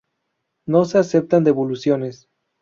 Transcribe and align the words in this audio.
No 0.65 0.85
Se 0.85 0.97
Aceptan 0.97 1.43
Devoluciones. 1.43 2.27